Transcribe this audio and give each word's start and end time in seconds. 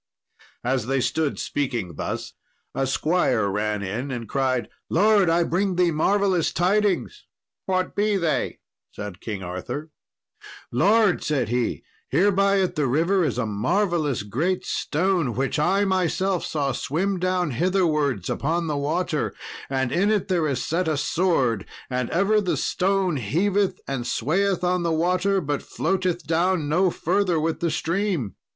As 0.63 0.87
they 0.87 0.99
stood 0.99 1.37
speaking 1.37 1.93
thus, 1.93 2.33
a 2.73 2.87
squire 2.87 3.47
ran 3.49 3.83
in 3.83 4.09
and 4.09 4.27
cried, 4.27 4.67
"Lord, 4.89 5.29
I 5.29 5.43
bring 5.43 5.75
thee 5.75 5.91
marvellous 5.91 6.51
tidings." 6.51 7.27
"What 7.67 7.95
be 7.95 8.17
they?" 8.17 8.61
said 8.91 9.21
King 9.21 9.43
Arthur. 9.43 9.91
"Lord," 10.71 11.23
said 11.23 11.49
he, 11.49 11.83
"hereby 12.09 12.61
at 12.61 12.75
the 12.75 12.87
river 12.87 13.23
is 13.23 13.37
a 13.37 13.45
marvellous 13.45 14.23
great 14.23 14.65
stone, 14.65 15.35
which 15.35 15.59
I 15.59 15.85
myself 15.85 16.43
saw 16.47 16.71
swim 16.71 17.19
down 17.19 17.51
hitherwards 17.51 18.27
upon 18.27 18.65
the 18.65 18.77
water, 18.77 19.35
and 19.69 19.91
in 19.91 20.09
it 20.09 20.29
there 20.29 20.47
is 20.47 20.65
set 20.65 20.87
a 20.87 20.97
sword, 20.97 21.67
and 21.91 22.09
ever 22.09 22.41
the 22.41 22.57
stone 22.57 23.17
heaveth 23.17 23.79
and 23.87 24.07
swayeth 24.07 24.63
on 24.63 24.81
the 24.81 24.91
water, 24.91 25.41
but 25.41 25.61
floateth 25.61 26.25
down 26.25 26.67
no 26.67 26.89
further 26.89 27.39
with 27.39 27.59
the 27.59 27.69
stream." 27.69 28.33